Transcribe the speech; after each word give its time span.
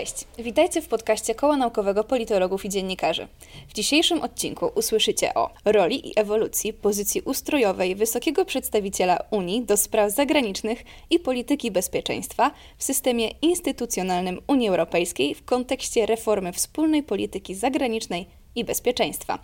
Cześć, 0.00 0.24
witajcie 0.38 0.82
w 0.82 0.88
podcaście 0.88 1.34
Koła 1.34 1.56
Naukowego 1.56 2.04
Politologów 2.04 2.64
i 2.64 2.68
Dziennikarzy. 2.68 3.28
W 3.68 3.72
dzisiejszym 3.72 4.22
odcinku 4.22 4.70
usłyszycie 4.74 5.34
o 5.34 5.50
roli 5.64 6.08
i 6.08 6.12
ewolucji 6.16 6.72
pozycji 6.72 7.20
ustrojowej 7.20 7.94
wysokiego 7.94 8.44
przedstawiciela 8.44 9.18
Unii 9.30 9.62
do 9.62 9.76
spraw 9.76 10.12
zagranicznych 10.12 10.84
i 11.10 11.18
polityki 11.18 11.70
bezpieczeństwa 11.70 12.50
w 12.78 12.84
systemie 12.84 13.28
instytucjonalnym 13.42 14.40
Unii 14.46 14.68
Europejskiej 14.68 15.34
w 15.34 15.44
kontekście 15.44 16.06
reformy 16.06 16.52
wspólnej 16.52 17.02
polityki 17.02 17.54
zagranicznej 17.54 18.26
i 18.54 18.64
bezpieczeństwa. 18.64 19.38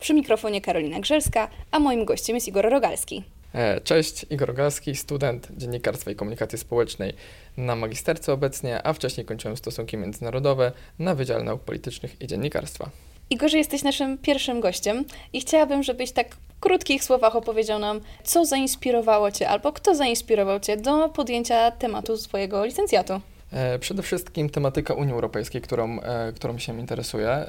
Przy 0.00 0.14
mikrofonie 0.14 0.60
Karolina 0.60 1.00
Grzelska, 1.00 1.48
a 1.70 1.78
moim 1.78 2.04
gościem 2.04 2.36
jest 2.36 2.48
Igor 2.48 2.70
Rogalski. 2.70 3.22
E, 3.54 3.80
cześć, 3.80 4.26
Igor 4.30 4.54
Galski, 4.54 4.96
student 4.96 5.48
dziennikarstwa 5.56 6.10
i 6.10 6.14
komunikacji 6.14 6.58
społecznej 6.58 7.12
na 7.56 7.76
magisterce 7.76 8.32
obecnie, 8.32 8.86
a 8.86 8.92
wcześniej 8.92 9.26
kończyłem 9.26 9.56
stosunki 9.56 9.96
międzynarodowe 9.96 10.72
na 10.98 11.14
Wydziale 11.14 11.44
Nauk 11.44 11.62
Politycznych 11.62 12.22
i 12.22 12.26
Dziennikarstwa. 12.26 12.90
Igorze, 13.30 13.58
jesteś 13.58 13.82
naszym 13.82 14.18
pierwszym 14.18 14.60
gościem 14.60 15.04
i 15.32 15.40
chciałabym, 15.40 15.82
żebyś 15.82 16.12
tak 16.12 16.34
w 16.34 16.60
krótkich 16.60 17.04
słowach 17.04 17.36
opowiedział 17.36 17.78
nam, 17.78 18.00
co 18.24 18.44
zainspirowało 18.44 19.30
Cię 19.30 19.48
albo 19.48 19.72
kto 19.72 19.94
zainspirował 19.94 20.60
Cię 20.60 20.76
do 20.76 21.08
podjęcia 21.08 21.70
tematu 21.70 22.16
swojego 22.16 22.64
licencjatu. 22.64 23.20
E, 23.52 23.78
przede 23.78 24.02
wszystkim 24.02 24.50
tematyka 24.50 24.94
Unii 24.94 25.12
Europejskiej, 25.12 25.60
którą, 25.60 26.00
e, 26.00 26.32
którą 26.32 26.58
się 26.58 26.80
interesuje. 26.80 27.46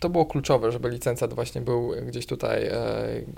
To 0.00 0.08
było 0.08 0.26
kluczowe, 0.26 0.72
żeby 0.72 0.88
licencjat 0.88 1.34
właśnie 1.34 1.60
był 1.60 1.92
gdzieś 2.06 2.26
tutaj 2.26 2.70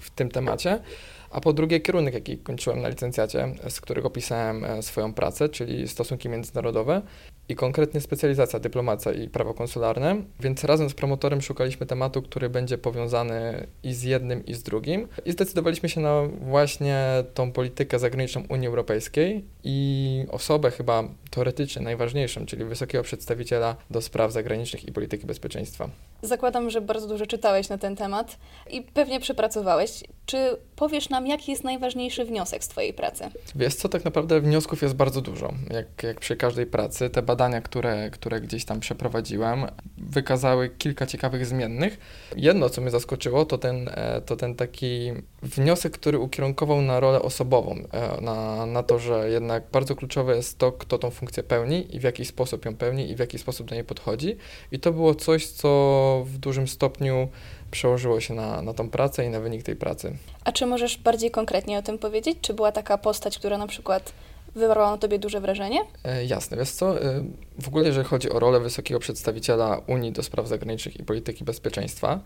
w 0.01 0.11
tym 0.11 0.31
temacie 0.31 0.81
a 1.31 1.41
po 1.41 1.53
drugie 1.53 1.81
kierunek, 1.81 2.15
jaki 2.15 2.39
kończyłem 2.39 2.83
na 2.83 2.89
licencjacie, 2.89 3.55
z 3.69 3.81
którego 3.81 4.11
pisałem 4.11 4.65
e, 4.65 4.83
swoją 4.83 5.15
pracę, 5.15 5.49
czyli 5.49 5.89
stosunki 5.89 6.29
międzynarodowe 6.29 7.03
i 7.49 7.57
konkretnie 7.57 8.01
specjalizacja 8.01 8.59
dyplomacja 8.61 9.13
i 9.13 9.29
prawo 9.29 9.55
konsularne, 9.55 10.23
więc 10.41 10.65
razem 10.65 10.91
z 10.91 10.95
promotorem 10.95 11.41
szukaliśmy 11.43 11.87
tematu, 11.87 12.23
który 12.23 12.51
będzie 12.51 12.79
powiązany 12.79 13.67
i 13.83 13.95
z 13.95 14.03
jednym 14.03 14.47
i 14.47 14.55
z 14.55 14.63
drugim 14.63 15.09
i 15.25 15.33
zdecydowaliśmy 15.33 15.89
się 15.89 16.01
na 16.01 16.23
właśnie 16.41 17.25
tą 17.35 17.53
politykę 17.53 17.99
zagraniczną 17.99 18.43
Unii 18.49 18.69
Europejskiej 18.69 19.45
i 19.65 20.25
osobę 20.31 20.71
chyba 20.71 21.05
teoretycznie 21.31 21.83
najważniejszą, 21.83 22.47
czyli 22.47 22.65
wysokiego 22.65 23.05
przedstawiciela 23.05 23.77
do 23.91 24.01
spraw 24.01 24.33
zagranicznych 24.33 24.89
i 24.89 24.93
polityki 24.93 25.27
bezpieczeństwa. 25.27 25.91
Zakładam, 26.23 26.71
że 26.71 26.81
bardzo 26.81 27.07
dużo 27.07 27.27
czytałeś 27.27 27.69
na 27.69 27.79
ten 27.79 27.97
temat 27.97 28.37
i 28.71 28.83
pewnie 28.83 29.21
przepracowałeś. 29.21 30.05
Czy 30.27 30.57
powiesz 30.77 31.09
nam, 31.09 31.27
jaki 31.27 31.51
jest 31.51 31.65
najważniejszy 31.65 32.25
wniosek 32.25 32.65
z 32.65 32.69
Twojej 32.69 32.93
pracy? 32.93 33.25
Wiesz 33.55 33.75
co, 33.75 33.89
tak 33.89 34.05
naprawdę 34.05 34.41
wniosków 34.41 34.83
jest 34.83 34.95
bardzo 34.95 35.21
dużo. 35.21 35.53
Jak, 35.71 36.03
jak 36.03 36.21
przy 36.21 36.37
każdej 36.37 36.67
pracy, 36.67 37.11
te 37.11 37.23
badania, 37.23 37.61
które, 37.61 38.11
które 38.11 38.41
gdzieś 38.41 38.65
tam 38.65 38.81
przeprowadziłem, 38.81 39.67
wykazały 40.11 40.69
kilka 40.69 41.07
ciekawych 41.07 41.47
zmiennych. 41.47 41.99
Jedno, 42.37 42.71
co 42.71 42.81
mnie 42.81 42.91
zaskoczyło, 42.91 43.45
to 43.45 43.59
ten, 43.59 43.89
e, 43.89 44.21
to 44.21 44.37
ten 44.37 44.55
taki 44.55 45.13
wniosek, 45.43 45.93
który 45.93 46.19
ukierunkował 46.19 46.83
na 46.83 47.01
rolę 47.01 47.23
osobową, 47.23 47.77
e, 47.93 48.21
na, 48.21 48.67
na 48.67 48.83
to, 48.83 48.99
że 48.99 49.31
jednak 49.31 49.65
bardzo 49.73 49.97
kluczowe 49.97 50.37
jest 50.37 50.59
to, 50.59 50.73
kto 50.73 50.99
tą 50.99 51.11
funkcję 51.11 51.43
pełni 51.43 51.97
i 51.97 52.01
w 52.01 52.03
jaki 52.03 52.25
sposób 52.25 52.65
ją 52.65 52.77
pełni 52.77 53.11
i 53.11 53.17
w 53.17 53.19
jaki 53.19 53.39
sposób 53.39 53.69
do 53.69 53.75
niej 53.75 53.85
podchodzi. 53.85 54.37
I 54.73 54.79
to 54.79 54.93
było 54.93 55.15
coś, 55.15 55.47
co 55.47 56.23
w 56.27 56.39
dużym 56.39 56.69
stopniu 56.69 57.29
przełożyło 57.71 58.21
się 58.21 58.35
na, 58.35 58.63
na 58.63 58.75
tą 58.75 58.91
pracę 58.91 59.25
i 59.25 59.29
na 59.29 59.41
wynik 59.41 59.63
tej 59.63 59.77
pracy. 59.77 60.17
A 60.45 60.53
czy 60.53 60.67
możesz 60.67 60.99
bardziej 60.99 61.31
konkretnie 61.31 61.79
o 61.79 61.83
tym 61.83 61.99
powiedzieć? 61.99 62.39
Czy 62.41 62.55
była 62.55 62.73
taka 62.73 62.99
postać, 62.99 63.39
która 63.39 63.59
na 63.59 63.67
przykład 63.67 64.13
wywarła 64.55 64.91
na 64.91 64.99
tobie 64.99 65.19
duże 65.19 65.41
wrażenie? 65.41 65.81
E, 66.05 66.25
jasne, 66.25 66.57
wiesz 66.57 66.71
co, 66.71 67.03
e, 67.03 67.25
w 67.63 67.69
ogóle 67.69 67.87
jeżeli 67.87 68.09
chodzi 68.09 68.31
o 68.31 68.39
rolę 68.39 68.61
wysokiego 68.61 69.01
przedstawiciela 69.01 69.81
Unii 69.87 70.13
do 70.13 70.23
spraw 70.23 70.49
zagranicznych 70.49 71.01
i 71.01 71.05
polityki 71.05 71.45
bezpieczeństwa, 71.45 72.21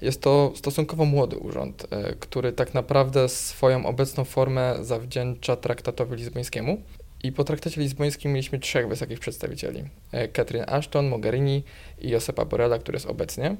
jest 0.00 0.20
to 0.20 0.52
stosunkowo 0.54 1.04
młody 1.04 1.36
urząd, 1.36 1.86
e, 1.90 2.14
który 2.14 2.52
tak 2.52 2.74
naprawdę 2.74 3.28
swoją 3.28 3.86
obecną 3.86 4.24
formę 4.24 4.74
zawdzięcza 4.80 5.56
traktatowi 5.56 6.16
lizbońskiemu. 6.16 6.82
I 7.22 7.32
po 7.32 7.44
traktacie 7.44 7.80
lizbońskim 7.80 8.32
mieliśmy 8.32 8.58
trzech 8.58 8.88
wysokich 8.88 9.20
przedstawicieli: 9.20 9.84
e, 10.12 10.28
Catherine 10.28 10.66
Ashton, 10.68 11.08
Mogherini 11.08 11.62
i 11.98 12.08
Josepa 12.08 12.44
Borrella, 12.44 12.78
który 12.78 12.96
jest 12.96 13.06
obecnie. 13.06 13.56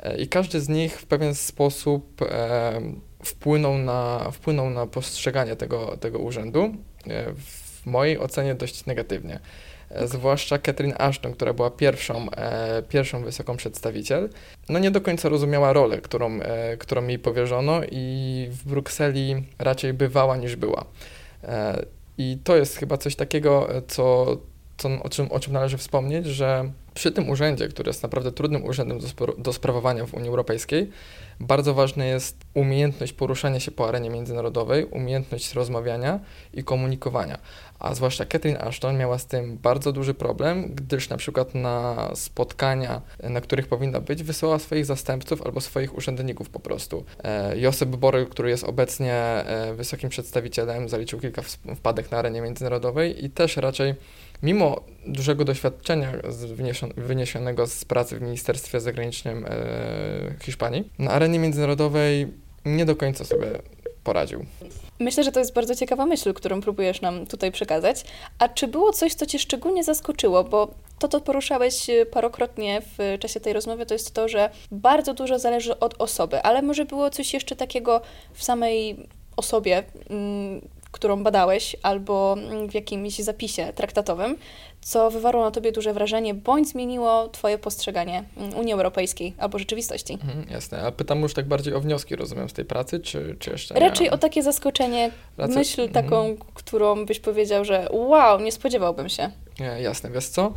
E, 0.00 0.18
I 0.20 0.28
każdy 0.28 0.60
z 0.60 0.68
nich 0.68 1.00
w 1.00 1.06
pewien 1.06 1.34
sposób 1.34 2.22
e, 2.22 2.80
wpłynął 3.24 3.78
na, 3.78 4.30
wpłynął 4.32 4.70
na 4.70 4.86
postrzeganie 4.86 5.56
tego, 5.56 5.96
tego 5.96 6.18
urzędu. 6.18 6.74
W 7.36 7.86
mojej 7.86 8.18
ocenie 8.18 8.54
dość 8.54 8.86
negatywnie. 8.86 9.40
Zwłaszcza 10.04 10.58
Catherine 10.58 10.94
Ashton, 10.98 11.32
która 11.32 11.52
była 11.52 11.70
pierwszą, 11.70 12.26
pierwszą 12.88 13.24
wysoką 13.24 13.56
przedstawiciel, 13.56 14.28
no 14.68 14.78
nie 14.78 14.90
do 14.90 15.00
końca 15.00 15.28
rozumiała 15.28 15.72
rolę, 15.72 16.00
którą, 16.00 16.38
którą 16.78 17.06
jej 17.06 17.18
powierzono 17.18 17.80
i 17.90 18.48
w 18.50 18.68
Brukseli 18.68 19.44
raczej 19.58 19.92
bywała 19.92 20.36
niż 20.36 20.56
była. 20.56 20.84
I 22.18 22.38
to 22.44 22.56
jest 22.56 22.76
chyba 22.76 22.98
coś 22.98 23.16
takiego, 23.16 23.68
co, 23.88 24.26
co, 24.76 24.88
o, 25.02 25.08
czym, 25.08 25.32
o 25.32 25.40
czym 25.40 25.52
należy 25.52 25.78
wspomnieć, 25.78 26.26
że 26.26 26.70
przy 26.94 27.12
tym 27.12 27.30
urzędzie, 27.30 27.68
który 27.68 27.88
jest 27.88 28.02
naprawdę 28.02 28.32
trudnym 28.32 28.64
urzędem 28.64 28.98
do, 28.98 29.26
do 29.38 29.52
sprawowania 29.52 30.06
w 30.06 30.14
Unii 30.14 30.28
Europejskiej, 30.28 30.90
bardzo 31.40 31.74
ważna 31.74 32.04
jest 32.04 32.36
umiejętność 32.54 33.12
poruszania 33.12 33.60
się 33.60 33.70
po 33.70 33.88
arenie 33.88 34.10
międzynarodowej, 34.10 34.84
umiejętność 34.84 35.54
rozmawiania 35.54 36.20
i 36.52 36.64
komunikowania. 36.64 37.38
A 37.78 37.94
zwłaszcza 37.94 38.24
Catherine 38.24 38.60
Ashton 38.60 38.98
miała 38.98 39.18
z 39.18 39.26
tym 39.26 39.58
bardzo 39.58 39.92
duży 39.92 40.14
problem, 40.14 40.74
gdyż 40.74 41.08
na 41.08 41.16
przykład 41.16 41.54
na 41.54 42.08
spotkania, 42.14 43.02
na 43.22 43.40
których 43.40 43.68
powinna 43.68 44.00
być, 44.00 44.22
wysyłała 44.22 44.58
swoich 44.58 44.86
zastępców 44.86 45.42
albo 45.42 45.60
swoich 45.60 45.96
urzędników 45.96 46.50
po 46.50 46.60
prostu. 46.60 47.04
E, 47.24 47.58
Josep 47.58 47.88
Borrell, 47.88 48.26
który 48.26 48.50
jest 48.50 48.64
obecnie 48.64 49.14
e, 49.14 49.74
wysokim 49.74 50.08
przedstawicielem, 50.08 50.88
zaliczył 50.88 51.20
kilka 51.20 51.42
wpadek 51.76 52.10
na 52.10 52.18
arenie 52.18 52.40
międzynarodowej 52.40 53.24
i 53.24 53.30
też 53.30 53.56
raczej 53.56 53.94
mimo 54.44 54.80
dużego 55.06 55.44
doświadczenia 55.44 56.12
wyniesionego 56.96 57.66
z 57.66 57.84
pracy 57.84 58.18
w 58.18 58.22
Ministerstwie 58.22 58.80
Zagranicznym 58.80 59.46
e, 59.48 60.34
Hiszpanii, 60.42 60.90
na 60.98 61.10
arenie 61.10 61.38
międzynarodowej 61.38 62.32
nie 62.64 62.84
do 62.84 62.96
końca 62.96 63.24
sobie 63.24 63.46
poradził. 64.04 64.44
Myślę, 65.00 65.24
że 65.24 65.32
to 65.32 65.40
jest 65.40 65.52
bardzo 65.52 65.74
ciekawa 65.74 66.06
myśl, 66.06 66.32
którą 66.32 66.60
próbujesz 66.60 67.00
nam 67.00 67.26
tutaj 67.26 67.52
przekazać. 67.52 68.04
A 68.38 68.48
czy 68.48 68.68
było 68.68 68.92
coś, 68.92 69.14
co 69.14 69.26
Cię 69.26 69.38
szczególnie 69.38 69.84
zaskoczyło? 69.84 70.44
Bo 70.44 70.74
to, 70.98 71.08
co 71.08 71.20
poruszałeś 71.20 71.90
e, 71.90 72.06
parokrotnie 72.06 72.82
w 72.98 73.18
czasie 73.18 73.40
tej 73.40 73.52
rozmowy, 73.52 73.86
to 73.86 73.94
jest 73.94 74.14
to, 74.14 74.28
że 74.28 74.50
bardzo 74.70 75.14
dużo 75.14 75.38
zależy 75.38 75.78
od 75.78 75.94
osoby, 75.98 76.42
ale 76.42 76.62
może 76.62 76.84
było 76.84 77.10
coś 77.10 77.34
jeszcze 77.34 77.56
takiego 77.56 78.00
w 78.32 78.44
samej 78.44 78.96
osobie, 79.36 79.82
mm, 80.10 80.60
którą 80.94 81.22
badałeś, 81.22 81.76
albo 81.82 82.36
w 82.68 82.74
jakimś 82.74 83.18
zapisie 83.18 83.72
traktatowym, 83.74 84.36
co 84.80 85.10
wywarło 85.10 85.44
na 85.44 85.50
tobie 85.50 85.72
duże 85.72 85.92
wrażenie, 85.92 86.34
bądź 86.34 86.68
zmieniło 86.68 87.28
twoje 87.28 87.58
postrzeganie 87.58 88.24
mm, 88.36 88.54
Unii 88.54 88.72
Europejskiej 88.72 89.34
albo 89.38 89.58
rzeczywistości. 89.58 90.12
Mhm, 90.12 90.46
jasne, 90.50 90.82
a 90.82 90.92
pytam 90.92 91.20
już 91.20 91.34
tak 91.34 91.46
bardziej 91.48 91.74
o 91.74 91.80
wnioski, 91.80 92.16
rozumiem, 92.16 92.48
z 92.48 92.52
tej 92.52 92.64
pracy, 92.64 93.00
czy, 93.00 93.36
czy 93.38 93.50
jeszcze 93.50 93.74
Raczej 93.74 94.10
o 94.10 94.18
takie 94.18 94.42
zaskoczenie, 94.42 95.10
Raczej... 95.38 95.56
myśl 95.56 95.80
mhm. 95.80 96.04
taką, 96.04 96.20
mhm. 96.20 96.48
którą 96.54 97.06
byś 97.06 97.20
powiedział, 97.20 97.64
że 97.64 97.88
wow, 97.90 98.40
nie 98.40 98.52
spodziewałbym 98.52 99.08
się. 99.08 99.30
Jasne, 99.80 100.10
wiesz 100.10 100.28
co? 100.28 100.52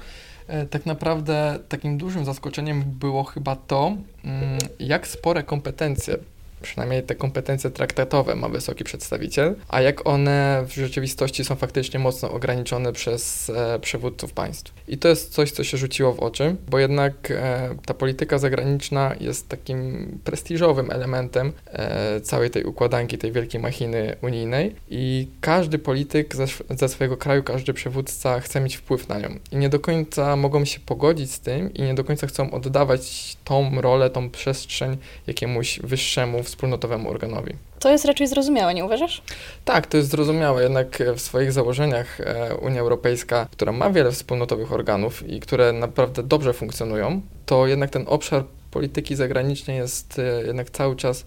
E, 0.48 0.66
tak 0.66 0.86
naprawdę 0.86 1.59
takim 1.69 1.98
dużym 1.98 2.25
zaskoczeniem 2.25 2.84
było 2.84 3.24
chyba 3.24 3.56
to, 3.56 3.96
mm, 4.24 4.58
jak 4.80 5.08
spore 5.08 5.44
kompetencje 5.44 6.18
przynajmniej 6.62 7.03
te 7.03 7.16
kompetencje 7.16 7.69
traktatowe 7.69 8.35
ma 8.35 8.50
wysoki 8.50 8.84
przedstawiciel, 8.84 9.56
a 9.68 9.81
jak 9.81 10.07
one 10.07 10.63
w 10.68 10.73
rzeczywistości 10.73 11.45
są 11.45 11.56
faktycznie 11.56 12.00
mocno 12.00 12.31
ograniczone 12.31 12.94
przez 12.94 13.50
e, 13.50 13.80
przywódców 13.80 14.33
państw. 14.33 14.74
I 14.88 14.98
to 14.98 15.07
jest 15.07 15.33
coś, 15.33 15.51
co 15.51 15.63
się 15.63 15.77
rzuciło 15.77 16.13
w 16.13 16.19
oczy, 16.19 16.56
bo 16.69 16.80
jednak 16.80 17.31
e, 17.31 17.75
ta 17.86 17.94
polityka 17.94 18.39
zagraniczna 18.39 19.15
jest 19.19 19.50
takim 19.50 20.07
prestiżowym 20.24 20.92
elementem 20.92 21.54
e, 21.65 22.21
całej 22.21 22.50
tej 22.50 22.63
układanki, 22.63 23.18
tej 23.18 23.31
wielkiej 23.31 23.62
machiny 23.62 24.15
unijnej. 24.21 24.75
I 24.89 25.27
każdy 25.42 25.80
polityk 25.80 26.36
ze, 26.36 26.45
ze 26.69 26.89
swojego 26.89 27.18
kraju, 27.18 27.44
każdy 27.44 27.74
przywódca 27.74 28.39
chce 28.39 28.59
mieć 28.59 28.75
wpływ 28.75 29.09
na 29.09 29.19
nią. 29.19 29.39
I 29.51 29.57
nie 29.57 29.69
do 29.69 29.80
końca 29.80 30.36
mogą 30.36 30.65
się 30.65 30.80
pogodzić 30.80 31.31
z 31.31 31.39
tym 31.39 31.74
i 31.74 31.81
nie 31.81 31.94
do 31.94 32.04
końca 32.04 32.27
chcą 32.27 32.51
oddawać 32.51 33.38
tą 33.44 33.81
rolę, 33.81 34.09
tą 34.09 34.30
przestrzeń 34.30 34.98
jakiemuś 35.27 35.80
wyższemu 35.80 36.44
wspólnotowemu 36.47 37.09
organowi. 37.09 37.53
To 37.79 37.89
jest 37.89 38.05
raczej 38.05 38.27
zrozumiałe, 38.27 38.73
nie 38.73 38.85
uważasz? 38.85 39.21
Tak, 39.65 39.88
to 39.88 39.97
jest 39.97 40.09
zrozumiałe, 40.09 40.63
jednak 40.63 41.03
w 41.15 41.21
swoich 41.21 41.51
założeniach 41.51 42.21
e, 42.21 42.55
Unia 42.55 42.81
Europejska, 42.81 43.47
która 43.51 43.71
ma 43.71 43.89
wiele 43.89 44.11
wspólnotowych 44.11 44.73
organów 44.73 45.29
i 45.29 45.39
które 45.39 45.73
naprawdę 45.73 46.23
dobrze 46.23 46.53
funkcjonują, 46.53 47.21
to 47.45 47.67
jednak 47.67 47.89
ten 47.89 48.03
obszar 48.07 48.44
polityki 48.71 49.15
zagranicznej 49.15 49.77
jest 49.77 50.19
e, 50.19 50.44
jednak 50.47 50.69
cały 50.69 50.95
czas, 50.95 51.25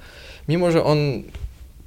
mimo 0.49 0.71
że 0.71 0.85
on 0.85 0.99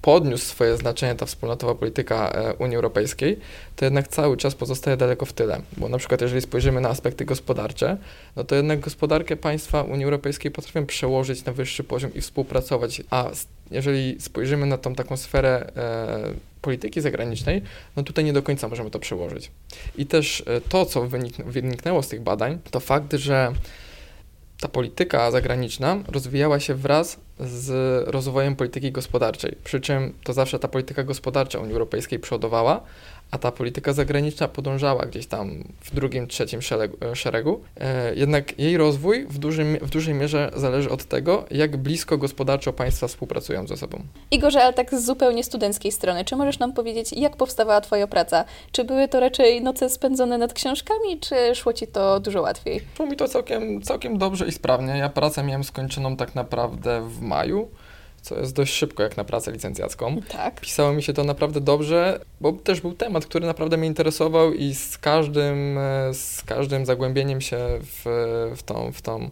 podniósł 0.03 0.45
swoje 0.45 0.77
znaczenie 0.77 1.15
ta 1.15 1.25
wspólnotowa 1.25 1.75
polityka 1.75 2.31
e, 2.31 2.53
Unii 2.53 2.75
Europejskiej, 2.75 3.39
to 3.75 3.85
jednak 3.85 4.07
cały 4.07 4.37
czas 4.37 4.55
pozostaje 4.55 4.97
daleko 4.97 5.25
w 5.25 5.33
tyle. 5.33 5.61
Bo 5.77 5.89
na 5.89 5.97
przykład 5.97 6.21
jeżeli 6.21 6.41
spojrzymy 6.41 6.81
na 6.81 6.89
aspekty 6.89 7.25
gospodarcze, 7.25 7.97
no 8.35 8.43
to 8.43 8.55
jednak 8.55 8.79
gospodarkę 8.79 9.35
państwa 9.35 9.81
Unii 9.81 10.05
Europejskiej 10.05 10.51
potrafią 10.51 10.85
przełożyć 10.85 11.45
na 11.45 11.53
wyższy 11.53 11.83
poziom 11.83 12.13
i 12.13 12.21
współpracować, 12.21 13.01
a 13.09 13.29
jeżeli 13.71 14.21
spojrzymy 14.21 14.65
na 14.65 14.77
tą 14.77 14.95
taką 14.95 15.17
sferę 15.17 15.71
e, 15.75 16.33
polityki 16.61 17.01
zagranicznej, 17.01 17.61
no 17.95 18.03
tutaj 18.03 18.25
nie 18.25 18.33
do 18.33 18.43
końca 18.43 18.67
możemy 18.67 18.89
to 18.89 18.99
przełożyć. 18.99 19.51
I 19.97 20.05
też 20.05 20.43
e, 20.47 20.61
to, 20.61 20.85
co 20.85 21.07
wynik 21.07 21.35
wyniknęło 21.35 22.03
z 22.03 22.07
tych 22.07 22.21
badań, 22.21 22.59
to 22.71 22.79
fakt, 22.79 23.13
że 23.13 23.53
ta 24.63 24.69
polityka 24.69 25.31
zagraniczna 25.31 25.97
rozwijała 26.07 26.59
się 26.59 26.75
wraz 26.75 27.19
z 27.39 27.69
rozwojem 28.07 28.55
polityki 28.55 28.91
gospodarczej. 28.91 29.55
Przy 29.63 29.81
czym 29.81 30.13
to 30.23 30.33
zawsze 30.33 30.59
ta 30.59 30.67
polityka 30.67 31.03
gospodarcza 31.03 31.59
Unii 31.59 31.73
Europejskiej 31.73 32.19
przodowała, 32.19 32.83
a 33.33 33.37
ta 33.37 33.51
polityka 33.51 33.93
zagraniczna 33.93 34.47
podążała 34.47 35.05
gdzieś 35.05 35.27
tam 35.27 35.63
w 35.81 35.95
drugim, 35.95 36.27
trzecim 36.27 36.61
szeregu. 36.61 36.97
E, 37.11 37.15
szeregu. 37.15 37.61
E, 37.79 38.15
jednak 38.15 38.59
jej 38.59 38.77
rozwój 38.77 39.25
w, 39.27 39.37
dużym, 39.37 39.77
w 39.81 39.89
dużej 39.89 40.13
mierze 40.13 40.51
zależy 40.55 40.89
od 40.89 41.05
tego, 41.05 41.45
jak 41.51 41.77
blisko 41.77 42.17
gospodarczo 42.17 42.73
państwa 42.73 43.07
współpracują 43.07 43.67
ze 43.67 43.77
sobą. 43.77 44.01
Igorze, 44.31 44.63
ale 44.63 44.73
tak 44.73 44.95
z 44.95 45.05
zupełnie 45.05 45.43
studenckiej 45.43 45.91
strony, 45.91 46.25
czy 46.25 46.35
możesz 46.35 46.59
nam 46.59 46.73
powiedzieć, 46.73 47.13
jak 47.13 47.37
powstawała 47.37 47.81
Twoja 47.81 48.07
praca? 48.07 48.45
Czy 48.71 48.83
były 48.83 49.07
to 49.07 49.19
raczej 49.19 49.61
noce 49.61 49.89
spędzone 49.89 50.37
nad 50.37 50.53
książkami, 50.53 51.19
czy 51.19 51.35
szło 51.55 51.73
Ci 51.73 51.87
to 51.87 52.19
dużo 52.19 52.41
łatwiej? 52.41 52.81
Szło 52.97 53.05
mi 53.05 53.15
to 53.15 53.27
całkiem, 53.27 53.81
całkiem 53.81 54.17
dobrze 54.17 54.47
i 54.47 54.51
sprawnie. 54.51 54.97
Ja 54.97 55.09
pracę 55.09 55.43
miałem 55.43 55.63
skończoną 55.63 56.17
tak 56.17 56.35
naprawdę 56.35 57.09
w 57.09 57.21
maju 57.21 57.69
co 58.23 58.39
jest 58.39 58.55
dość 58.55 58.73
szybko 58.73 59.03
jak 59.03 59.17
na 59.17 59.23
pracę 59.23 59.51
licencjacką. 59.51 60.21
Tak. 60.29 60.61
Pisało 60.61 60.93
mi 60.93 61.03
się 61.03 61.13
to 61.13 61.23
naprawdę 61.23 61.61
dobrze, 61.61 62.19
bo 62.41 62.51
też 62.51 62.81
był 62.81 62.93
temat, 62.93 63.25
który 63.25 63.47
naprawdę 63.47 63.77
mnie 63.77 63.87
interesował 63.87 64.53
i 64.53 64.73
z 64.75 64.97
każdym, 64.97 65.77
e, 65.77 66.13
z 66.13 66.43
każdym 66.45 66.85
zagłębieniem 66.85 67.41
się 67.41 67.57
w, 67.81 68.03
w 68.57 68.63
tą, 68.63 68.91
w 68.91 69.01
tą 69.01 69.29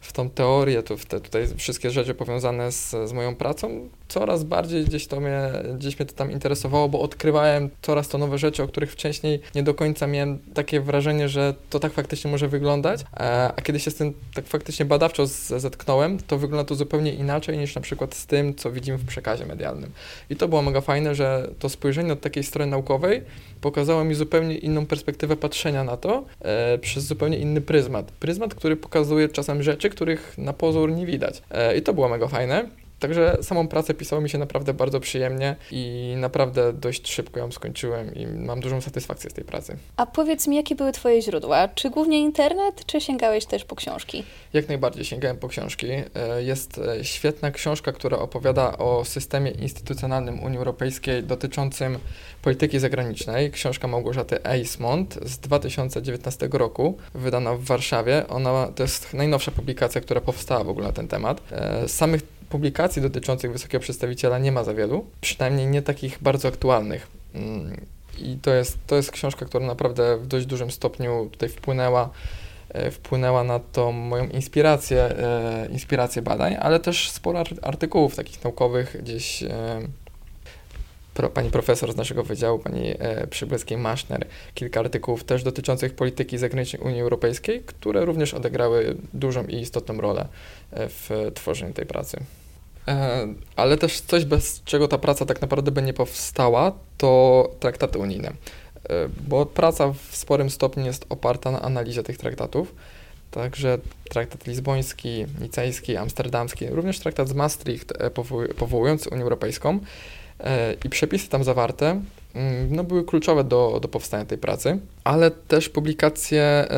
w 0.00 0.12
tą 0.12 0.30
teorię, 0.30 0.82
to 0.82 0.96
w 0.96 1.06
te 1.06 1.20
tutaj 1.20 1.48
wszystkie 1.56 1.90
rzeczy 1.90 2.14
powiązane 2.14 2.72
z, 2.72 2.90
z 3.08 3.12
moją 3.12 3.36
pracą, 3.36 3.88
coraz 4.12 4.44
bardziej 4.44 4.84
gdzieś 4.84 5.06
to 5.06 5.20
mnie, 5.20 5.50
gdzieś 5.78 5.98
mnie 5.98 6.06
to 6.06 6.14
tam 6.14 6.30
interesowało, 6.30 6.88
bo 6.88 7.00
odkrywałem 7.00 7.70
coraz 7.82 8.08
to 8.08 8.18
nowe 8.18 8.38
rzeczy, 8.38 8.62
o 8.62 8.68
których 8.68 8.92
wcześniej 8.92 9.40
nie 9.54 9.62
do 9.62 9.74
końca 9.74 10.06
miałem 10.06 10.38
takie 10.54 10.80
wrażenie, 10.80 11.28
że 11.28 11.54
to 11.70 11.80
tak 11.80 11.92
faktycznie 11.92 12.30
może 12.30 12.48
wyglądać, 12.48 13.00
a, 13.12 13.54
a 13.56 13.62
kiedy 13.62 13.80
się 13.80 13.90
z 13.90 13.94
tym 13.94 14.14
tak 14.34 14.46
faktycznie 14.46 14.84
badawczo 14.84 15.26
zetknąłem, 15.26 16.18
to 16.18 16.38
wygląda 16.38 16.64
to 16.64 16.74
zupełnie 16.74 17.14
inaczej 17.14 17.58
niż 17.58 17.74
na 17.74 17.80
przykład 17.80 18.14
z 18.14 18.26
tym, 18.26 18.54
co 18.54 18.72
widzimy 18.72 18.98
w 18.98 19.06
przekazie 19.06 19.46
medialnym. 19.46 19.90
I 20.30 20.36
to 20.36 20.48
było 20.48 20.62
mega 20.62 20.80
fajne, 20.80 21.14
że 21.14 21.50
to 21.58 21.68
spojrzenie 21.68 22.12
od 22.12 22.20
takiej 22.20 22.44
strony 22.44 22.70
naukowej 22.70 23.22
pokazało 23.60 24.04
mi 24.04 24.14
zupełnie 24.14 24.58
inną 24.58 24.86
perspektywę 24.86 25.36
patrzenia 25.36 25.84
na 25.84 25.96
to 25.96 26.24
e, 26.40 26.78
przez 26.78 27.04
zupełnie 27.04 27.38
inny 27.38 27.60
pryzmat. 27.60 28.12
Pryzmat, 28.12 28.54
który 28.54 28.76
pokazuje 28.76 29.28
czasem 29.28 29.62
rzeczy, 29.62 29.90
których 29.90 30.38
na 30.38 30.52
pozór 30.52 30.92
nie 30.92 31.06
widać. 31.06 31.42
E, 31.50 31.76
I 31.76 31.82
to 31.82 31.94
było 31.94 32.08
mega 32.08 32.28
fajne. 32.28 32.81
Także 33.02 33.38
samą 33.42 33.68
pracę 33.68 33.94
pisało 33.94 34.22
mi 34.22 34.30
się 34.30 34.38
naprawdę 34.38 34.74
bardzo 34.74 35.00
przyjemnie 35.00 35.56
i 35.70 36.14
naprawdę 36.16 36.72
dość 36.72 37.12
szybko 37.12 37.40
ją 37.40 37.52
skończyłem 37.52 38.14
i 38.14 38.26
mam 38.26 38.60
dużą 38.60 38.80
satysfakcję 38.80 39.30
z 39.30 39.32
tej 39.32 39.44
pracy. 39.44 39.76
A 39.96 40.06
powiedz 40.06 40.46
mi, 40.46 40.56
jakie 40.56 40.74
były 40.74 40.92
Twoje 40.92 41.22
źródła? 41.22 41.68
Czy 41.68 41.90
głównie 41.90 42.20
internet, 42.20 42.86
czy 42.86 43.00
sięgałeś 43.00 43.46
też 43.46 43.64
po 43.64 43.76
książki? 43.76 44.24
Jak 44.52 44.68
najbardziej 44.68 45.04
sięgałem 45.04 45.36
po 45.36 45.48
książki. 45.48 45.86
E, 45.90 46.42
jest 46.42 46.78
e, 46.78 47.04
świetna 47.04 47.50
książka, 47.50 47.92
która 47.92 48.18
opowiada 48.18 48.78
o 48.78 49.04
systemie 49.04 49.50
instytucjonalnym 49.50 50.42
Unii 50.42 50.58
Europejskiej 50.58 51.22
dotyczącym 51.22 51.98
polityki 52.42 52.78
zagranicznej. 52.78 53.50
Książka 53.50 53.88
Małgorzaty 53.88 54.44
Eismont 54.44 55.18
z 55.22 55.38
2019 55.38 56.48
roku, 56.52 56.98
wydana 57.14 57.54
w 57.54 57.62
Warszawie. 57.62 58.28
Ona 58.28 58.68
to 58.74 58.82
jest 58.82 59.14
najnowsza 59.14 59.50
publikacja, 59.50 60.00
która 60.00 60.20
powstała 60.20 60.64
w 60.64 60.68
ogóle 60.68 60.86
na 60.86 60.92
ten 60.92 61.08
temat. 61.08 61.40
Z 61.50 61.52
e, 61.52 61.88
samych 61.88 62.31
publikacji 62.52 63.02
dotyczących 63.02 63.52
wysokiego 63.52 63.82
przedstawiciela 63.82 64.38
nie 64.38 64.52
ma 64.52 64.64
za 64.64 64.74
wielu, 64.74 65.06
przynajmniej 65.20 65.66
nie 65.66 65.82
takich 65.82 66.18
bardzo 66.22 66.48
aktualnych. 66.48 67.06
Mm, 67.34 67.80
I 68.18 68.36
to 68.42 68.54
jest, 68.54 68.78
to 68.86 68.96
jest 68.96 69.10
książka, 69.10 69.46
która 69.46 69.66
naprawdę 69.66 70.18
w 70.18 70.26
dość 70.26 70.46
dużym 70.46 70.70
stopniu 70.70 71.28
tutaj 71.32 71.48
wpłynęła, 71.48 72.10
e, 72.68 72.90
wpłynęła 72.90 73.44
na 73.44 73.58
tą 73.58 73.92
moją 73.92 74.28
inspirację, 74.28 75.02
e, 75.02 75.68
inspirację 75.70 76.22
badań, 76.22 76.56
ale 76.60 76.80
też 76.80 77.10
sporo 77.10 77.44
artykułów 77.62 78.16
takich 78.16 78.44
naukowych 78.44 79.02
gdzieś 79.02 79.42
e, 79.42 79.80
pani 81.34 81.50
profesor 81.50 81.92
z 81.92 81.96
naszego 81.96 82.22
wydziału, 82.22 82.58
pani 82.58 82.90
e, 82.90 83.26
Przybylskiej-Maszner, 83.26 84.24
kilka 84.54 84.80
artykułów 84.80 85.24
też 85.24 85.42
dotyczących 85.42 85.94
polityki 85.94 86.38
zagranicznej 86.38 86.82
Unii 86.82 87.00
Europejskiej, 87.00 87.62
które 87.66 88.04
również 88.04 88.34
odegrały 88.34 88.96
dużą 89.14 89.46
i 89.46 89.56
istotną 89.56 90.00
rolę 90.00 90.28
w 90.72 91.30
tworzeniu 91.34 91.72
tej 91.72 91.86
pracy. 91.86 92.16
E, 92.88 93.26
ale 93.56 93.78
też 93.78 94.00
coś, 94.00 94.24
bez 94.24 94.62
czego 94.64 94.88
ta 94.88 94.98
praca 94.98 95.26
tak 95.26 95.40
naprawdę 95.40 95.70
by 95.70 95.82
nie 95.82 95.92
powstała, 95.92 96.72
to 96.98 97.50
traktaty 97.60 97.98
unijne. 97.98 98.28
E, 98.28 98.34
bo 99.28 99.46
praca 99.46 99.92
w 99.92 100.16
sporym 100.16 100.50
stopniu 100.50 100.84
jest 100.84 101.06
oparta 101.08 101.50
na 101.50 101.62
analizie 101.62 102.02
tych 102.02 102.18
traktatów. 102.18 102.74
Także 103.30 103.78
traktat 104.10 104.46
lizboński, 104.46 105.26
nicejski, 105.40 105.96
amsterdamski, 105.96 106.66
również 106.66 106.98
traktat 106.98 107.28
z 107.28 107.32
Maastricht 107.32 107.92
e, 107.98 108.10
powołujący 108.58 109.10
Unię 109.10 109.22
Europejską 109.22 109.78
i 110.84 110.88
przepisy 110.88 111.28
tam 111.28 111.44
zawarte 111.44 112.02
mm, 112.34 112.76
no, 112.76 112.84
były 112.84 113.04
kluczowe 113.04 113.44
do, 113.44 113.78
do 113.82 113.88
powstania 113.88 114.24
tej 114.24 114.38
pracy, 114.38 114.78
ale 115.04 115.30
też 115.30 115.68
publikacje 115.68 116.68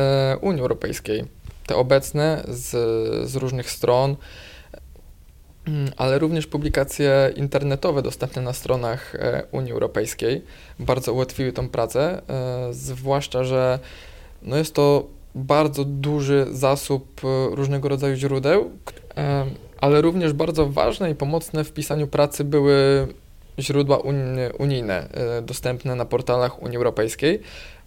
Unii 0.41 0.61
Europejskiej, 0.61 1.25
te 1.65 1.75
obecne 1.75 2.43
z, 2.47 2.69
z 3.29 3.35
różnych 3.35 3.71
stron, 3.71 4.15
ale 5.97 6.19
również 6.19 6.47
publikacje 6.47 7.33
internetowe 7.35 8.01
dostępne 8.01 8.41
na 8.41 8.53
stronach 8.53 9.15
e, 9.15 9.43
Unii 9.51 9.71
Europejskiej 9.71 10.41
bardzo 10.79 11.13
ułatwiły 11.13 11.51
tą 11.51 11.69
pracę, 11.69 12.21
e, 12.29 12.73
zwłaszcza, 12.73 13.43
że 13.43 13.79
no 14.41 14.57
jest 14.57 14.73
to 14.73 15.07
bardzo 15.35 15.85
duży 15.85 16.45
zasób 16.51 17.21
e, 17.23 17.55
różnego 17.55 17.89
rodzaju 17.89 18.15
źródeł, 18.15 18.71
ale 19.77 20.01
również 20.01 20.33
bardzo 20.33 20.69
ważne 20.69 21.11
i 21.11 21.15
pomocne 21.15 21.63
w 21.63 21.73
pisaniu 21.73 22.07
pracy 22.07 22.43
były 22.43 23.07
źródła 23.59 23.97
unijne 24.59 25.07
dostępne 25.41 25.95
na 25.95 26.05
portalach 26.05 26.63
Unii 26.63 26.77
Europejskiej, 26.77 27.41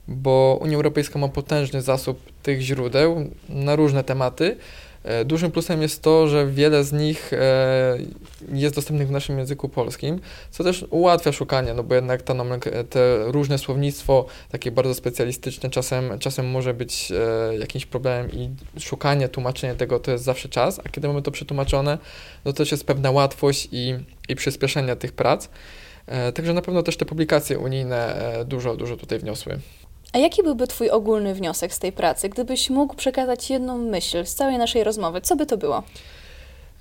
bo 0.08 0.58
Unia 0.60 0.76
Europejska 0.76 1.18
ma 1.18 1.28
potężny 1.28 1.82
zasób 1.82 2.20
tych 2.42 2.60
źródeł 2.60 3.30
na 3.48 3.76
różne 3.76 4.04
tematy, 4.04 4.56
dużym 5.24 5.50
plusem 5.50 5.82
jest 5.82 6.02
to, 6.02 6.28
że 6.28 6.46
wiele 6.46 6.84
z 6.84 6.92
nich 6.92 7.32
e, 7.32 7.98
jest 8.52 8.74
dostępnych 8.74 9.08
w 9.08 9.10
naszym 9.10 9.38
języku 9.38 9.68
polskim, 9.68 10.20
co 10.50 10.64
też 10.64 10.84
ułatwia 10.90 11.32
szukanie, 11.32 11.74
no 11.74 11.82
bo 11.82 11.94
jednak 11.94 12.22
ta 12.22 12.34
te 12.90 13.32
różne 13.32 13.58
słownictwo, 13.58 14.26
takie 14.50 14.70
bardzo 14.70 14.94
specjalistyczne, 14.94 15.70
czasem, 15.70 16.18
czasem 16.18 16.50
może 16.50 16.74
być 16.74 17.12
e, 17.12 17.56
jakimś 17.56 17.86
problemem 17.86 18.32
i 18.32 18.50
szukanie, 18.80 19.28
tłumaczenie 19.28 19.74
tego 19.74 19.98
to 19.98 20.10
jest 20.10 20.24
zawsze 20.24 20.48
czas, 20.48 20.80
a 20.84 20.88
kiedy 20.88 21.08
mamy 21.08 21.22
to 21.22 21.30
przetłumaczone, 21.30 21.98
no 22.44 22.52
to 22.52 22.56
też 22.56 22.70
jest 22.70 22.84
pewna 22.84 23.10
łatwość 23.10 23.68
i, 23.72 23.94
i 24.28 24.36
przyspieszenie 24.36 24.96
tych 24.96 25.12
prac. 25.12 25.48
Także 26.34 26.52
na 26.52 26.62
pewno 26.62 26.82
też 26.82 26.96
te 26.96 27.04
publikacje 27.04 27.58
unijne 27.58 28.22
dużo, 28.46 28.76
dużo 28.76 28.96
tutaj 28.96 29.18
wniosły. 29.18 29.58
A 30.12 30.18
jaki 30.18 30.42
byłby 30.42 30.66
Twój 30.66 30.90
ogólny 30.90 31.34
wniosek 31.34 31.74
z 31.74 31.78
tej 31.78 31.92
pracy? 31.92 32.28
Gdybyś 32.28 32.70
mógł 32.70 32.94
przekazać 32.94 33.50
jedną 33.50 33.78
myśl 33.78 34.26
z 34.26 34.34
całej 34.34 34.58
naszej 34.58 34.84
rozmowy, 34.84 35.20
co 35.20 35.36
by 35.36 35.46
to 35.46 35.56
było? 35.56 35.82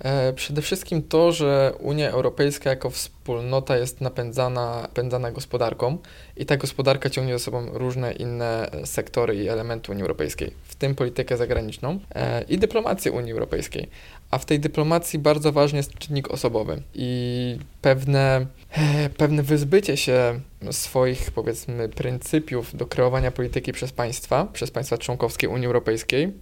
E, 0.00 0.32
przede 0.32 0.62
wszystkim 0.62 1.02
to, 1.02 1.32
że 1.32 1.72
Unia 1.80 2.10
Europejska 2.10 2.70
jako 2.70 2.90
wspólnota 2.90 3.76
jest 3.76 4.00
napędzana, 4.00 4.82
napędzana 4.82 5.32
gospodarką 5.32 5.98
i 6.36 6.46
ta 6.46 6.56
gospodarka 6.56 7.10
ciągnie 7.10 7.38
za 7.38 7.44
sobą 7.44 7.66
różne 7.72 8.12
inne 8.12 8.70
sektory 8.84 9.36
i 9.36 9.48
elementy 9.48 9.92
Unii 9.92 10.02
Europejskiej, 10.02 10.52
w 10.64 10.74
tym 10.74 10.94
politykę 10.94 11.36
zagraniczną 11.36 11.98
e, 12.14 12.42
i 12.42 12.58
dyplomację 12.58 13.12
Unii 13.12 13.32
Europejskiej. 13.32 13.88
A 14.30 14.38
w 14.38 14.44
tej 14.44 14.60
dyplomacji 14.60 15.18
bardzo 15.18 15.52
ważny 15.52 15.76
jest 15.76 15.98
czynnik 15.98 16.30
osobowy 16.30 16.82
i 16.94 17.58
pewne, 17.82 18.46
e, 18.72 19.10
pewne 19.10 19.42
wyzbycie 19.42 19.96
się 19.96 20.40
swoich, 20.70 21.30
powiedzmy, 21.30 21.88
pryncypiów 21.88 22.76
do 22.76 22.86
kreowania 22.86 23.30
polityki 23.30 23.72
przez 23.72 23.92
państwa, 23.92 24.46
przez 24.52 24.70
państwa 24.70 24.98
członkowskie 24.98 25.48
Unii 25.48 25.66
Europejskiej. 25.66 26.32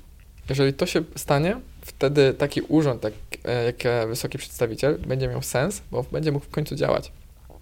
Jeżeli 0.49 0.75
to 0.75 0.87
się 0.87 1.03
stanie, 1.17 1.61
wtedy 1.81 2.35
taki 2.35 2.61
urząd, 2.61 3.05
jak, 3.05 3.13
e, 3.45 3.65
jak 3.65 4.09
wysoki 4.09 4.39
przedstawiciel, 4.39 4.99
będzie 4.99 5.29
miał 5.29 5.43
sens, 5.43 5.83
bo 5.91 6.03
będzie 6.13 6.33
mógł 6.33 6.47
w 6.47 6.51
końcu 6.51 6.75
działać. 6.75 7.13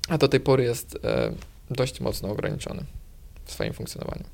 A 0.09 0.19
do 0.19 0.29
tej 0.29 0.41
pory 0.41 0.65
jest 0.65 0.99
e, 1.05 1.33
dość 1.71 2.01
mocno 2.01 2.31
ograniczony 2.31 2.85
w 3.45 3.53
swoim 3.53 3.73
funkcjonowaniu. 3.73 4.25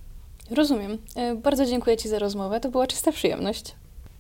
Rozumiem. 0.51 0.99
Bardzo 1.37 1.67
dziękuję 1.67 1.97
Ci 1.97 2.09
za 2.09 2.19
rozmowę. 2.19 2.61
To 2.61 2.69
była 2.69 2.87
czysta 2.87 3.13
przyjemność. 3.13 3.75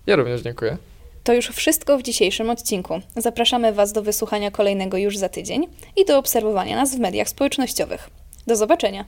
Ja 0.07 0.17
również 0.17 0.41
dziękuję. 0.41 0.77
To 1.25 1.33
już 1.35 1.49
wszystko 1.49 1.99
w 1.99 2.03
dzisiejszym 2.03 2.51
odcinku. 2.51 3.01
Zapraszamy 3.17 3.73
Was 3.73 3.93
do 3.93 4.03
wysłuchania 4.03 4.51
kolejnego 4.51 4.97
już 4.97 5.19
za 5.19 5.29
tydzień 5.29 5.67
i 5.97 6.05
do 6.05 6.19
obserwowania 6.19 6.77
nas 6.77 6.97
w 6.97 6.99
mediach 6.99 7.29
społecznościowych. 7.29 8.11
Do 8.47 8.57
zobaczenia! 8.57 9.05